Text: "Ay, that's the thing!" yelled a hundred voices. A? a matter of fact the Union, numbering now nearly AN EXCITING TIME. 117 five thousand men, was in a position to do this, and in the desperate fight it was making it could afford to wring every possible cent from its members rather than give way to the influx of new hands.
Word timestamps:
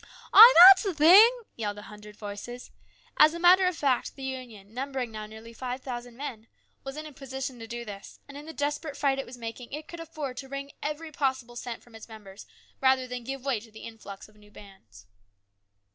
"Ay, 0.33 0.55
that's 0.65 0.81
the 0.81 0.95
thing!" 0.95 1.29
yelled 1.57 1.77
a 1.77 1.83
hundred 1.83 2.15
voices. 2.17 2.71
A? 3.17 3.25
a 3.25 3.37
matter 3.39 3.67
of 3.67 3.77
fact 3.77 4.15
the 4.15 4.23
Union, 4.23 4.73
numbering 4.73 5.11
now 5.11 5.27
nearly 5.27 5.51
AN 5.51 5.51
EXCITING 5.51 5.81
TIME. 5.85 5.93
117 6.15 6.17
five 6.17 6.17
thousand 6.17 6.17
men, 6.17 6.47
was 6.83 6.97
in 6.97 7.05
a 7.05 7.13
position 7.13 7.59
to 7.59 7.67
do 7.67 7.85
this, 7.85 8.19
and 8.27 8.35
in 8.35 8.47
the 8.47 8.51
desperate 8.51 8.97
fight 8.97 9.19
it 9.19 9.27
was 9.27 9.37
making 9.37 9.71
it 9.71 9.87
could 9.87 9.99
afford 9.99 10.37
to 10.37 10.49
wring 10.49 10.71
every 10.81 11.11
possible 11.11 11.55
cent 11.55 11.83
from 11.83 11.93
its 11.93 12.09
members 12.09 12.47
rather 12.81 13.05
than 13.05 13.23
give 13.23 13.45
way 13.45 13.59
to 13.59 13.69
the 13.69 13.81
influx 13.83 14.27
of 14.27 14.35
new 14.35 14.51
hands. 14.55 15.05